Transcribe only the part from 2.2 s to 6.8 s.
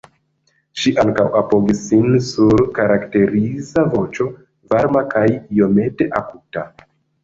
sur karakteriza voĉo, varma kaj iomete akuta.